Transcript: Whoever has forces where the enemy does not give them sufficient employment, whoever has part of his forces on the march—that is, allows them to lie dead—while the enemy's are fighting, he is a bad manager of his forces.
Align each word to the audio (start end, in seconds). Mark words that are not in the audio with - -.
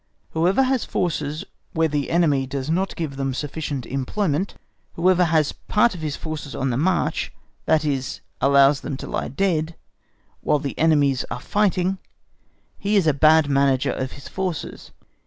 Whoever 0.31 0.63
has 0.63 0.83
forces 0.83 1.45
where 1.73 1.87
the 1.87 2.09
enemy 2.09 2.47
does 2.47 2.71
not 2.71 2.95
give 2.95 3.17
them 3.17 3.35
sufficient 3.35 3.85
employment, 3.85 4.55
whoever 4.93 5.25
has 5.25 5.51
part 5.51 5.93
of 5.93 6.01
his 6.01 6.15
forces 6.15 6.55
on 6.55 6.71
the 6.71 6.77
march—that 6.77 7.85
is, 7.85 8.19
allows 8.41 8.81
them 8.81 8.97
to 8.97 9.05
lie 9.05 9.27
dead—while 9.27 10.57
the 10.57 10.79
enemy's 10.79 11.23
are 11.25 11.39
fighting, 11.39 11.99
he 12.79 12.95
is 12.95 13.05
a 13.05 13.13
bad 13.13 13.47
manager 13.47 13.91
of 13.91 14.13
his 14.13 14.27
forces. 14.27 14.89